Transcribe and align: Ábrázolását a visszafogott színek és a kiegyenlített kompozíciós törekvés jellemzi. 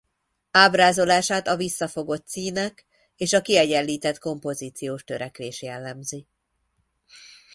Ábrázolását 0.51 1.47
a 1.47 1.55
visszafogott 1.55 2.27
színek 2.27 2.85
és 3.15 3.33
a 3.33 3.41
kiegyenlített 3.41 4.17
kompozíciós 4.17 5.03
törekvés 5.03 5.61
jellemzi. 5.61 6.27